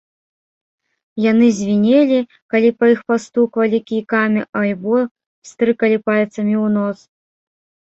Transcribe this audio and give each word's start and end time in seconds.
Яны 1.31 1.45
звінелі, 1.57 2.17
калі 2.55 2.69
па 2.81 2.85
іх 2.93 2.99
пастуквалі 3.13 3.83
кійкамі 3.93 4.41
альбо 4.65 4.99
пстрыкалі 5.43 5.97
пальцамі 6.13 6.55
ў 6.67 6.79
нос. 6.83 6.99